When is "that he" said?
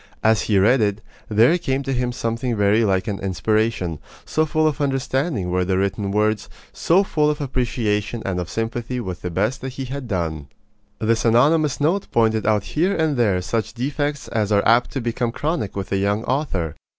9.61-9.85